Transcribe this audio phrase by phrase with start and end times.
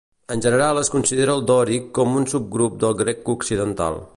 [0.35, 4.05] En general es considera el dòric com un subgrup del grec occidental.